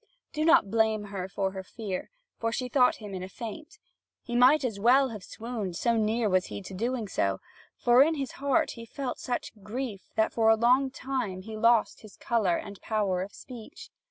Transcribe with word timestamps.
Do 0.33 0.43
not 0.43 0.71
blame 0.71 1.03
her 1.13 1.29
for 1.29 1.51
her 1.51 1.61
fear, 1.61 2.09
for 2.39 2.51
she 2.51 2.67
thought 2.67 2.95
him 2.95 3.13
in 3.13 3.21
a 3.21 3.29
faint. 3.29 3.77
He 4.23 4.35
might 4.35 4.65
as 4.65 4.79
well 4.79 5.09
have 5.09 5.23
swooned, 5.23 5.75
so 5.75 5.95
near 5.95 6.27
was 6.27 6.47
he 6.47 6.59
to 6.63 6.73
doing 6.73 7.07
so; 7.07 7.39
for 7.77 8.01
in 8.01 8.15
his 8.15 8.31
heart 8.31 8.71
he 8.71 8.83
felt 8.83 9.19
such 9.19 9.51
grief 9.61 10.09
that 10.15 10.33
for 10.33 10.49
a 10.49 10.55
long 10.55 10.89
time 10.89 11.43
he 11.43 11.55
lost 11.55 12.01
his 12.01 12.17
colour 12.17 12.57
and 12.57 12.81
power 12.81 13.21
of 13.21 13.31
speech. 13.35 13.91